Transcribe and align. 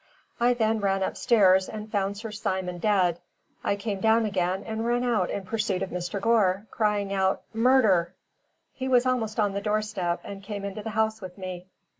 I 0.39 0.55
then 0.55 0.79
ran 0.79 1.03
upstairs, 1.03 1.69
and 1.69 1.91
found 1.91 2.17
Sir 2.17 2.31
Simon 2.31 2.79
dead. 2.79 3.19
I 3.63 3.75
came 3.75 3.99
down 3.99 4.25
again 4.25 4.63
and 4.63 4.83
ran 4.83 5.03
out 5.03 5.29
in 5.29 5.45
pursuit 5.45 5.83
of 5.83 5.91
Mr. 5.91 6.19
Gore, 6.19 6.65
crying 6.71 7.13
out, 7.13 7.43
'Murder!' 7.53 8.15
He 8.73 8.87
was 8.87 9.05
almost 9.05 9.39
on 9.39 9.53
the 9.53 9.61
doorstep 9.61 10.19
and 10.23 10.41
came 10.41 10.65
into 10.65 10.81
the 10.81 10.89
house 10.89 11.21
with 11.21 11.37
me. 11.37 11.67